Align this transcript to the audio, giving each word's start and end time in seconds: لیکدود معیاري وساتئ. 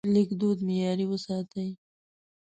لیکدود 0.13 0.57
معیاري 0.67 1.05
وساتئ. 1.09 1.69